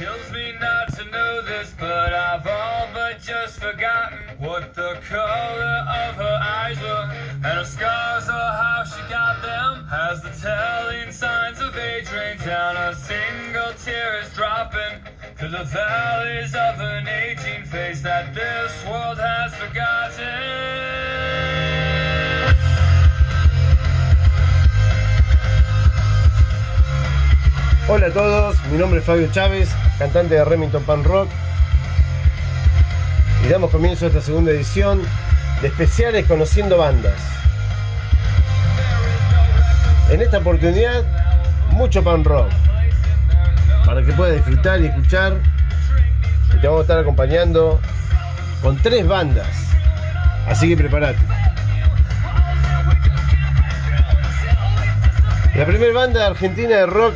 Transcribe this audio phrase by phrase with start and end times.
[0.00, 5.84] Kills me not to know this, but I've all but just forgotten what the color
[5.92, 9.86] of her eyes were, and her scars or how she got them.
[9.92, 15.04] As the telling signs of age rain down, a single tear is dropping
[15.38, 20.80] to the valleys of an aging face that this world has forgotten.
[27.86, 29.68] Hola a todos, mi nombre es Fabio Chávez,
[30.00, 31.28] cantante de Remington Pan Rock.
[33.44, 35.02] Y damos comienzo a esta segunda edición
[35.60, 37.20] de especiales conociendo bandas.
[40.08, 41.04] En esta oportunidad,
[41.72, 42.48] mucho pan rock.
[43.84, 45.34] Para que puedas disfrutar y escuchar.
[46.54, 47.78] Y te vamos a estar acompañando
[48.62, 49.48] con tres bandas.
[50.46, 51.20] Así que prepárate.
[55.54, 57.14] La primera banda argentina de rock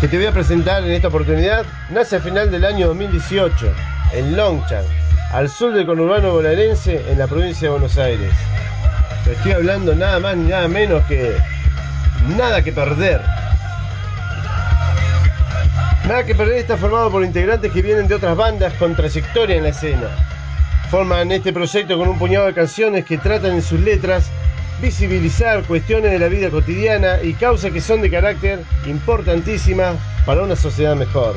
[0.00, 3.70] que te voy a presentar en esta oportunidad nace a final del año 2018
[4.14, 4.86] en Longchamp,
[5.30, 8.32] al sur del conurbano bonaerense en la provincia de Buenos Aires.
[9.30, 11.36] Estoy hablando nada más ni nada menos que
[12.34, 13.20] Nada que Perder.
[16.08, 19.64] Nada que Perder está formado por integrantes que vienen de otras bandas con trayectoria en
[19.64, 20.08] la escena.
[20.90, 24.30] Forman este proyecto con un puñado de canciones que tratan en sus letras
[24.80, 30.56] visibilizar cuestiones de la vida cotidiana y causas que son de carácter importantísimas para una
[30.56, 31.36] sociedad mejor.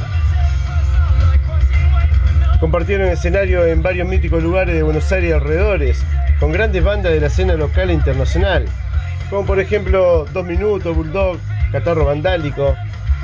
[2.60, 6.04] Compartieron escenario en varios míticos lugares de Buenos Aires y alrededores,
[6.40, 8.66] con grandes bandas de la escena local e internacional,
[9.30, 11.38] como por ejemplo Dos Minutos, Bulldog,
[11.72, 12.76] Catarro Vandálico,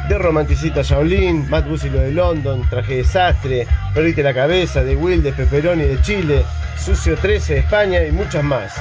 [0.10, 5.84] De Romanticita Shaolin, Matt Busilo de London, Traje Desastre, Perdite la Cabeza, de Wildes, Pepperoni
[5.84, 6.44] de Chile,
[6.78, 8.74] Sucio 13 de España y muchas más.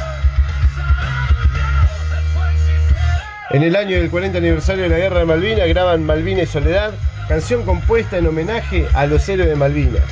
[3.50, 6.92] En el año del 40 aniversario de la Guerra de Malvinas graban Malvinas y Soledad,
[7.28, 10.04] canción compuesta en homenaje a los héroes de Malvinas.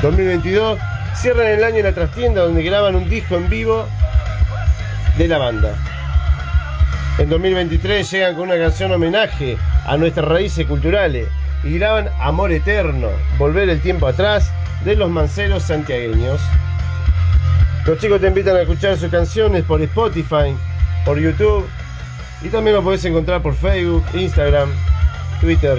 [0.00, 0.78] 2022
[1.14, 3.86] cierran el año en la trastienda donde graban un disco en vivo
[5.18, 5.74] de la banda.
[7.18, 11.28] En 2023 llegan con una canción homenaje a nuestras raíces culturales
[11.62, 14.50] y graban Amor Eterno, Volver el tiempo atrás,
[14.86, 16.40] de los manceros santiagueños.
[17.84, 20.56] Los chicos te invitan a escuchar sus canciones por Spotify,
[21.04, 21.68] por YouTube
[22.44, 24.70] y también lo podés encontrar por Facebook, Instagram,
[25.40, 25.78] Twitter.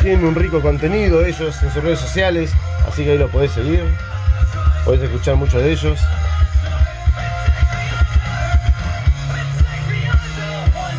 [0.00, 2.52] Tienen un rico contenido ellos en sus redes sociales,
[2.86, 3.84] así que ahí lo podés seguir.
[4.84, 6.00] Podés escuchar muchos de ellos.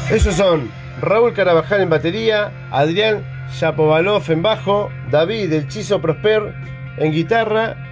[0.10, 0.72] Ellos son
[1.02, 3.24] Raúl Carabajal en batería, Adrián
[3.60, 6.56] Yapovalov en bajo, David El Chizo Prosper
[6.98, 7.85] en guitarra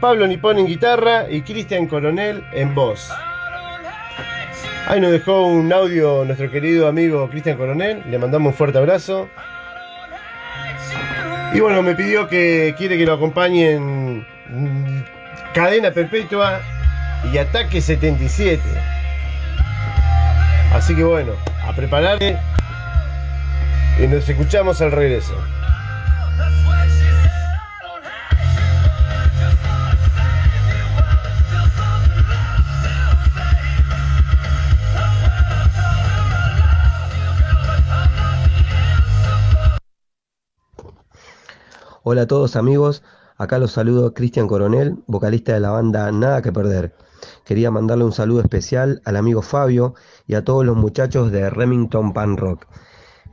[0.00, 3.10] Pablo Nipón en guitarra y Cristian Coronel en voz.
[4.86, 9.28] Ahí nos dejó un audio nuestro querido amigo Cristian Coronel, le mandamos un fuerte abrazo.
[11.52, 14.26] Y bueno, me pidió que quiere que lo acompañen
[15.52, 16.60] Cadena Perpetua
[17.32, 18.62] y Ataque 77.
[20.72, 21.32] Así que bueno,
[21.66, 22.38] a prepararle
[23.98, 25.34] y nos escuchamos al regreso.
[42.10, 43.02] Hola a todos amigos,
[43.36, 46.94] acá los saludo Cristian Coronel, vocalista de la banda Nada que Perder.
[47.44, 49.94] Quería mandarle un saludo especial al amigo Fabio
[50.26, 52.64] y a todos los muchachos de Remington Pan Rock.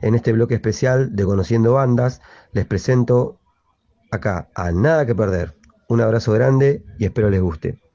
[0.02, 2.20] En este bloque especial de Conociendo Bandas
[2.52, 3.40] les presento
[4.10, 5.56] acá a Nada que Perder.
[5.88, 7.85] Un abrazo grande y espero les guste.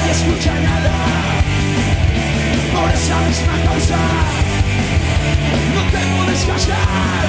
[0.00, 0.92] nadie escucha nada.
[2.72, 3.98] Por esa misma causa
[5.74, 7.26] No te puedes callar.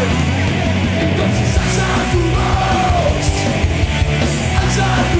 [1.01, 3.28] Entonces alza tu voz
[4.62, 5.11] Alza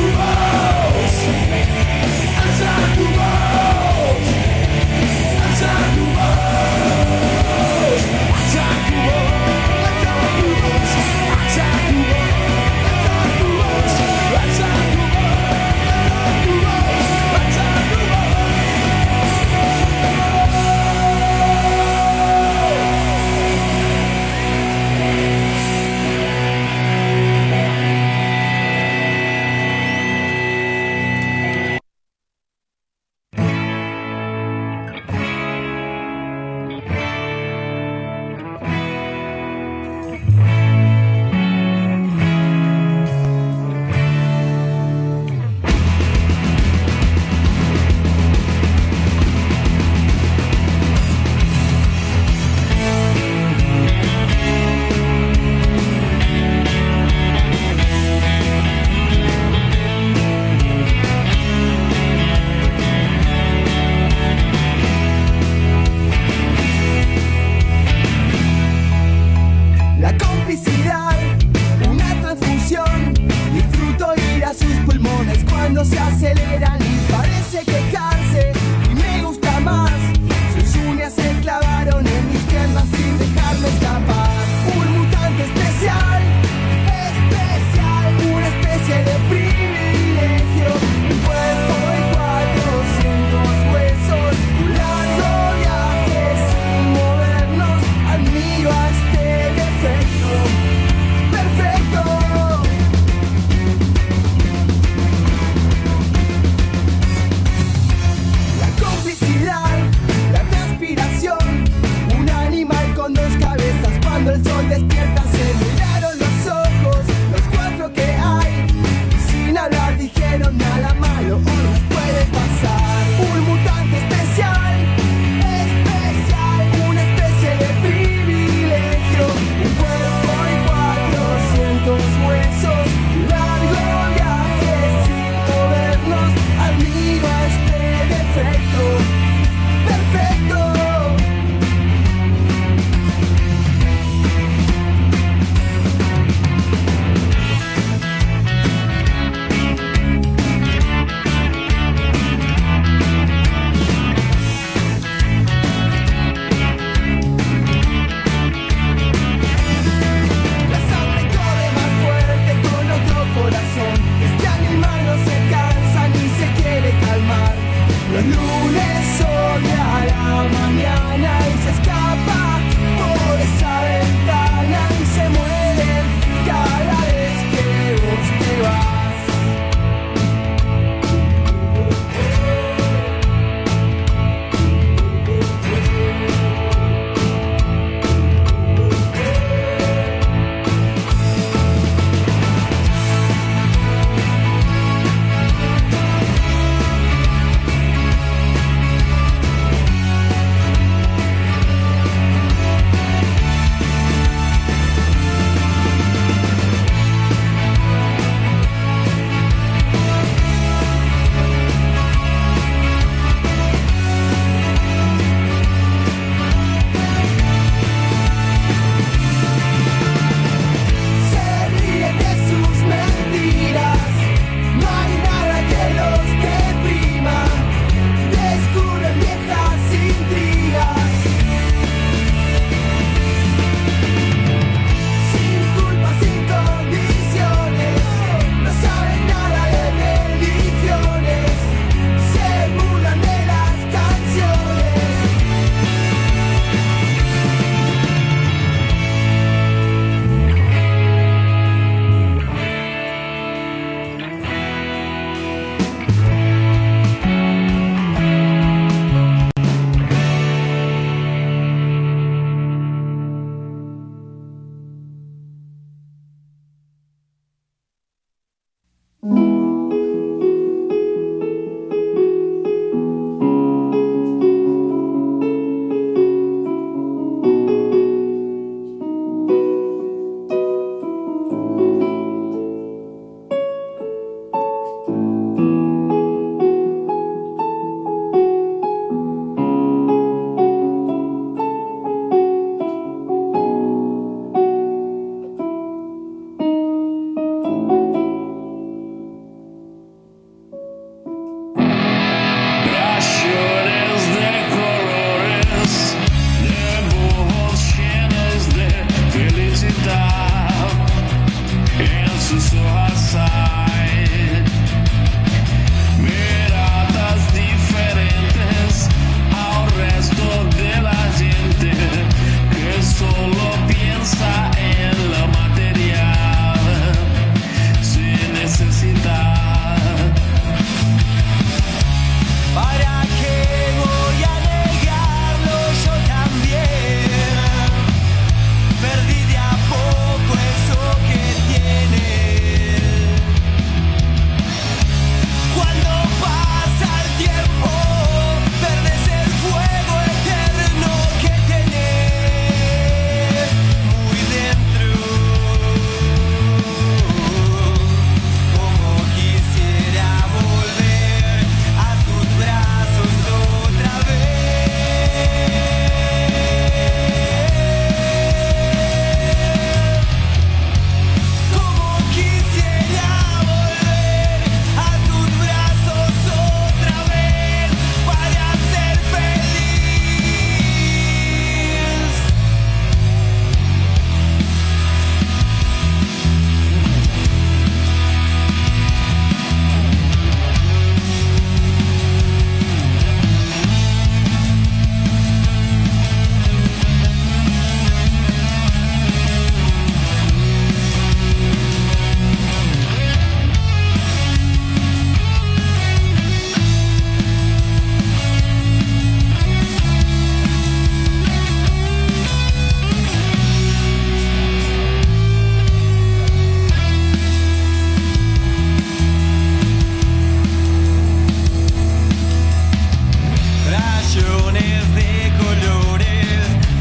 [424.34, 427.01] pasiones de colores.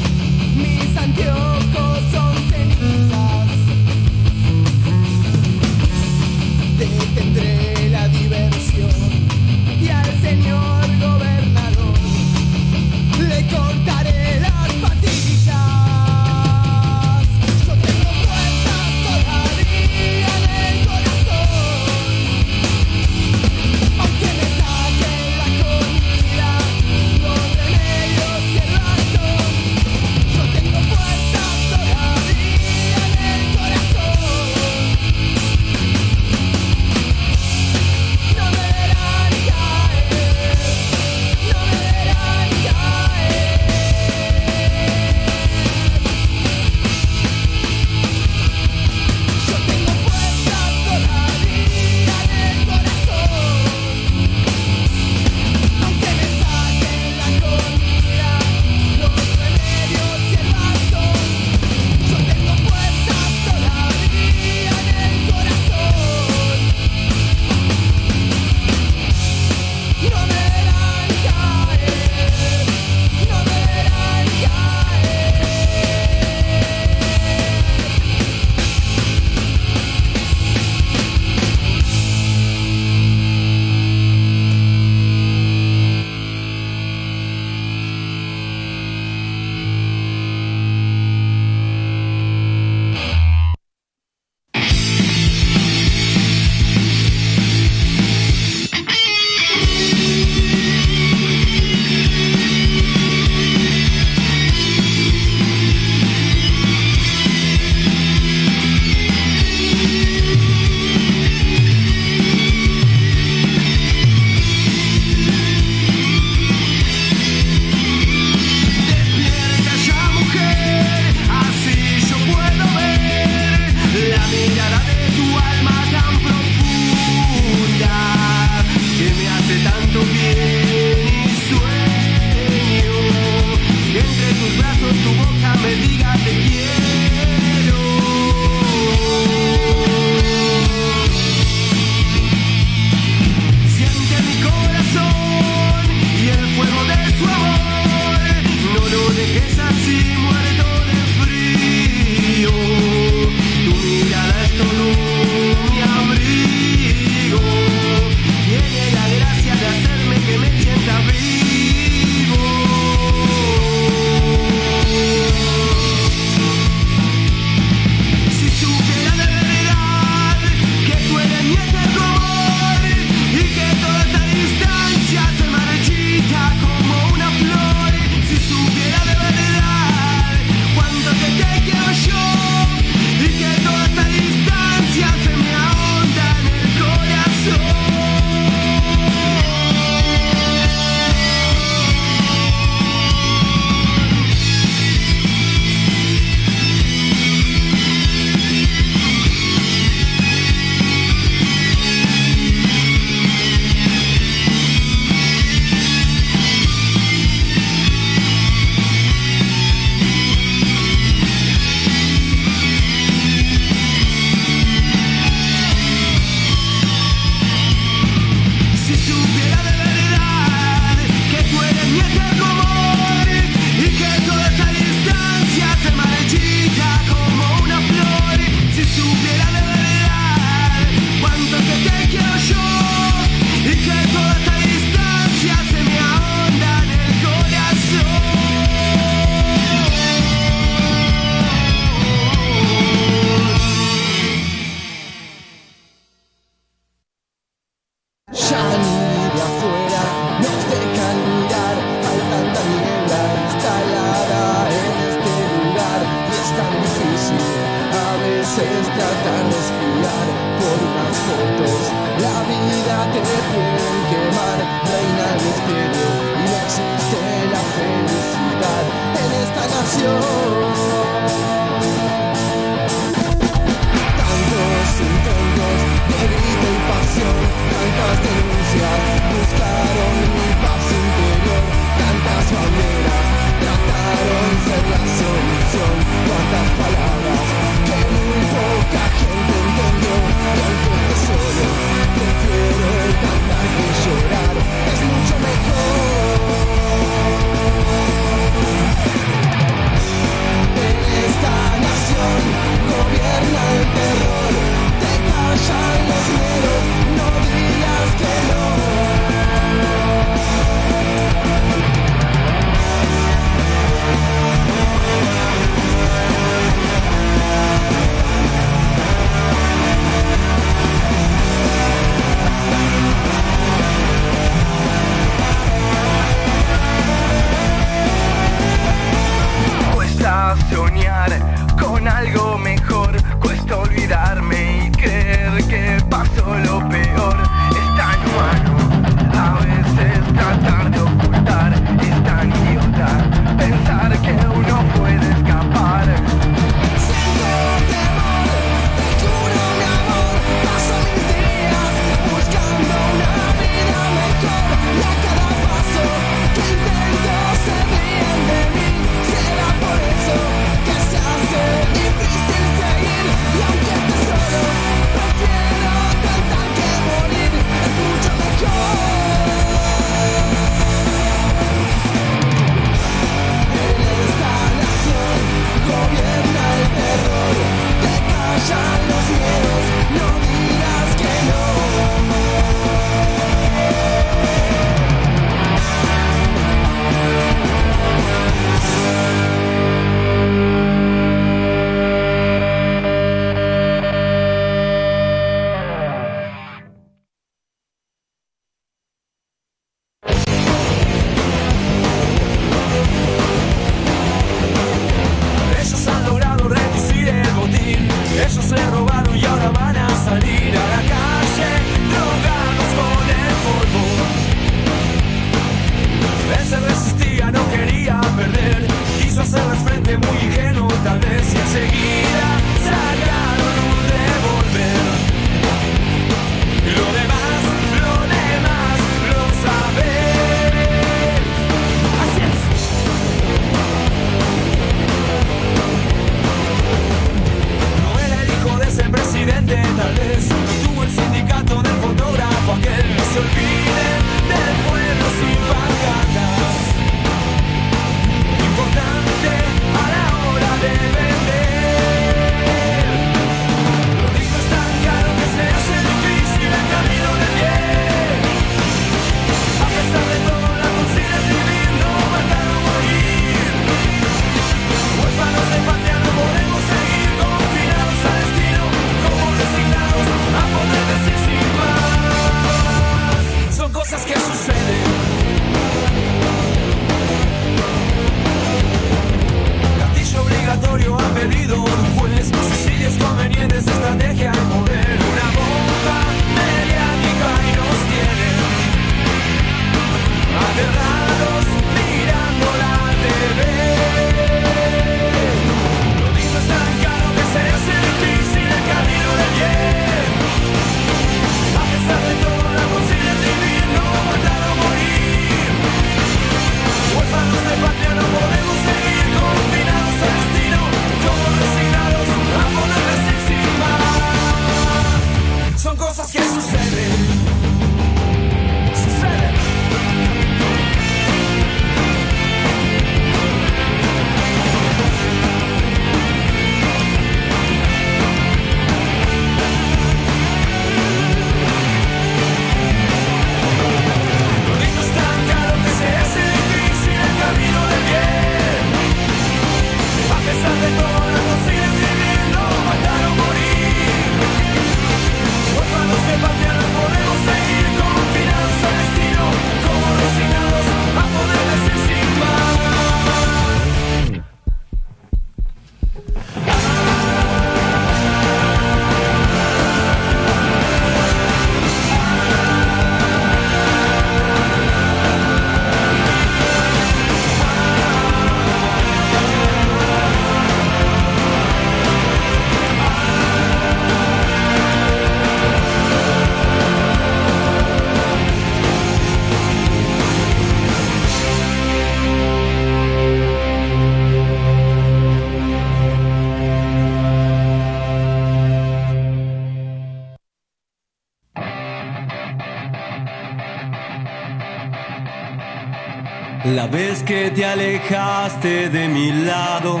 [597.30, 600.00] que te alejaste de mi lado,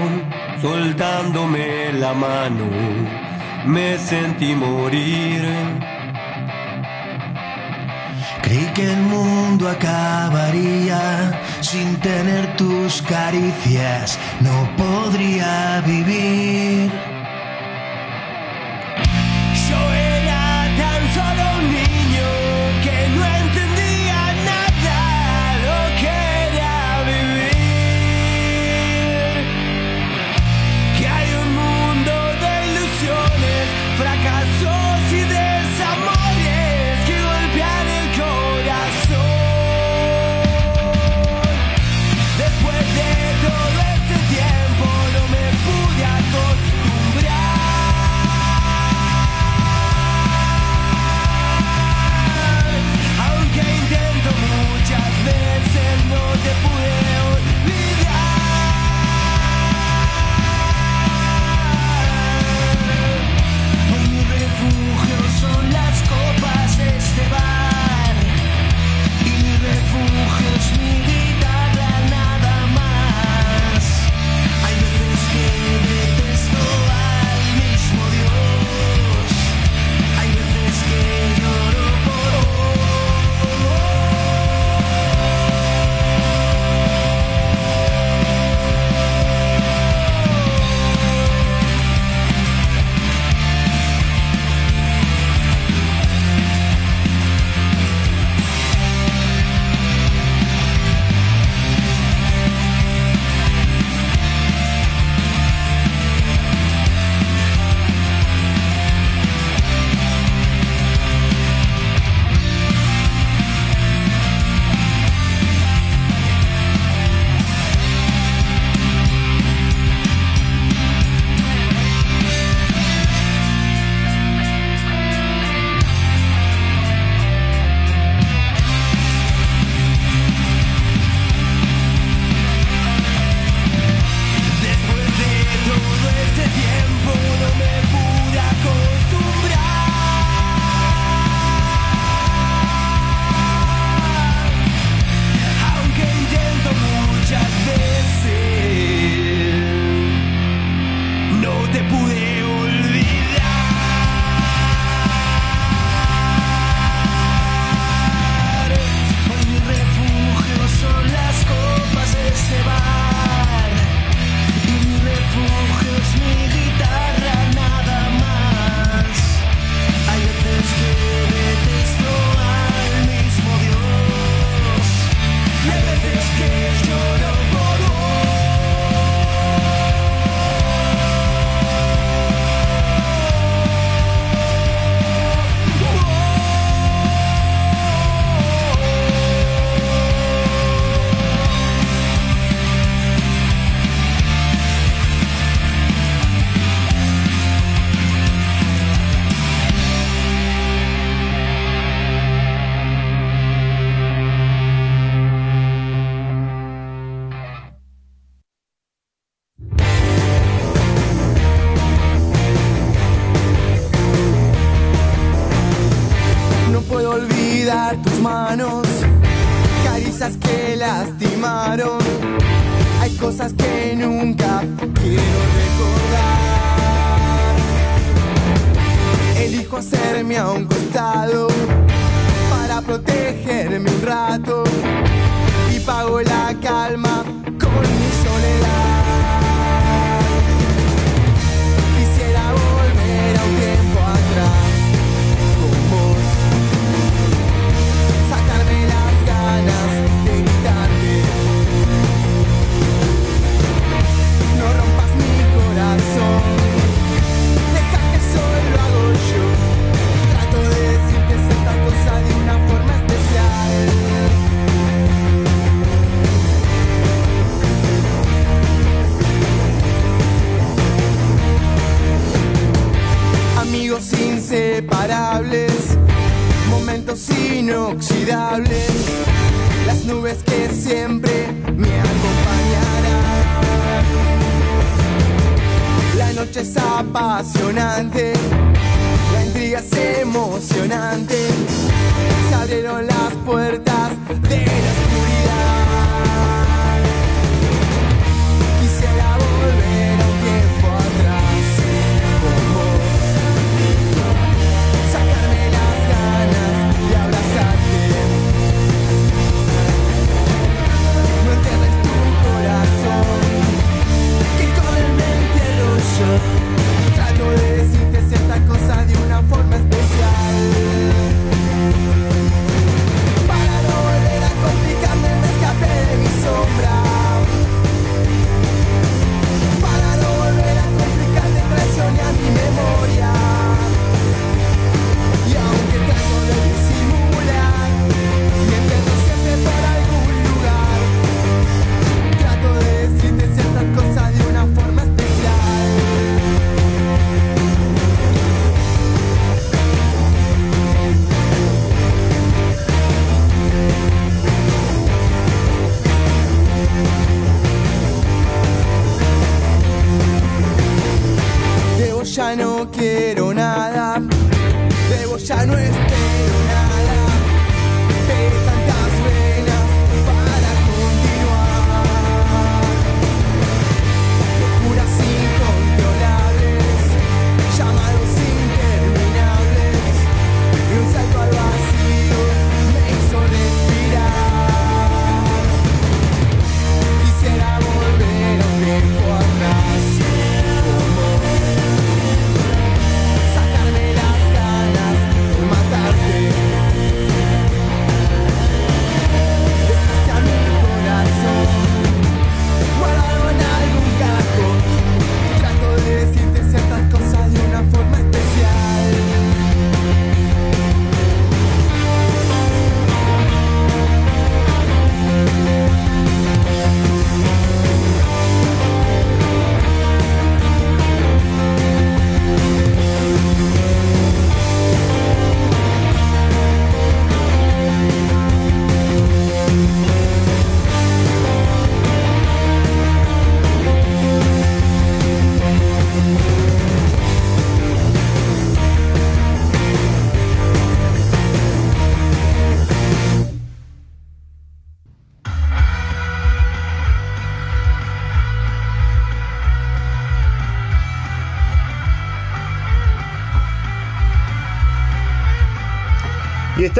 [0.60, 2.66] soltándome la mano,
[3.64, 5.40] me sentí morir.
[8.42, 17.09] Creí que el mundo acabaría sin tener tus caricias, no podría vivir.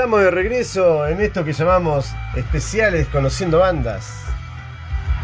[0.01, 4.25] Estamos de regreso en esto que llamamos especiales conociendo bandas.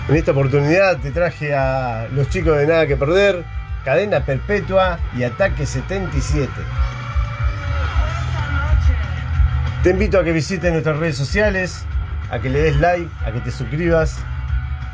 [0.06, 3.42] En esta oportunidad te traje a los chicos de Nada que Perder,
[3.86, 6.50] Cadena Perpetua y Ataque 77.
[9.82, 11.86] Te invito a que visites nuestras redes sociales,
[12.30, 14.18] a que le des like, a que te suscribas,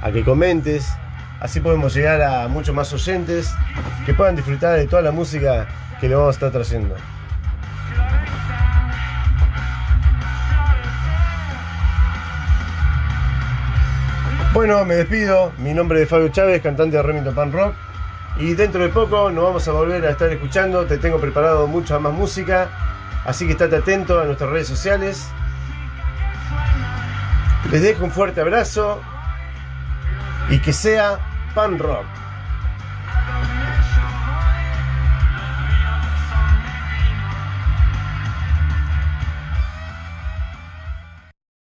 [0.01, 0.87] a que comentes.
[1.41, 3.53] Así podemos llegar a muchos más oyentes
[4.07, 5.67] que puedan disfrutar de toda la música
[6.01, 6.95] que le vamos a estar trayendo.
[14.53, 15.51] Bueno, me despido.
[15.57, 17.75] Mi nombre es Fabio Chávez, cantante de Remington Pan Rock.
[18.37, 20.85] Y dentro de poco nos vamos a volver a estar escuchando.
[20.85, 22.69] Te tengo preparado mucha más música.
[23.25, 25.27] Así que estate atento a nuestras redes sociales.
[27.71, 29.01] Les dejo un fuerte abrazo.
[30.51, 31.19] Y que sea
[31.55, 32.22] Pan Rock.